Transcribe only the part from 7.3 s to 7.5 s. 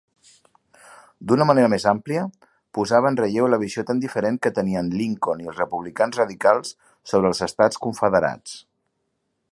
els